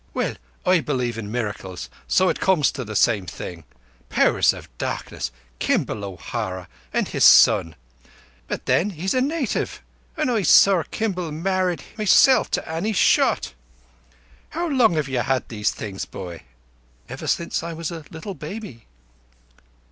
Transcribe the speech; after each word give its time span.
"Well, 0.15 0.33
I 0.65 0.79
believe 0.79 1.15
in 1.19 1.31
miracles, 1.31 1.87
so 2.07 2.27
it 2.29 2.39
comes 2.39 2.71
to 2.71 2.83
the 2.83 2.95
same 2.95 3.27
thing. 3.27 3.65
Powers 4.09 4.51
of 4.51 4.67
Darkness! 4.79 5.29
Kimball 5.59 6.03
O'Hara! 6.03 6.67
And 6.91 7.07
his 7.07 7.23
son! 7.23 7.75
But 8.47 8.65
then 8.65 8.89
he's 8.89 9.13
a 9.13 9.21
native, 9.21 9.79
and 10.17 10.31
I 10.31 10.41
saw 10.41 10.81
Kimball 10.89 11.31
married 11.31 11.83
myself 11.99 12.49
to 12.49 12.67
Annie 12.67 12.93
Shott. 12.93 13.53
How 14.49 14.67
long 14.67 14.95
have 14.95 15.07
you 15.07 15.19
had 15.19 15.47
these 15.49 15.69
things, 15.69 16.05
boy?" 16.05 16.45
"Ever 17.07 17.27
since 17.27 17.61
I 17.61 17.73
was 17.73 17.91
a 17.91 18.03
little 18.09 18.33
baby." 18.33 18.87